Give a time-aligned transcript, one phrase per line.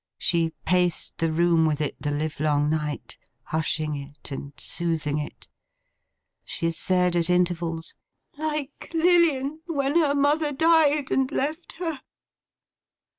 [0.17, 5.47] She paced the room with it the livelong night, hushing it and soothing it.
[6.43, 7.93] She said at intervals,
[8.35, 11.99] 'Like Lilian, when her mother died and left her!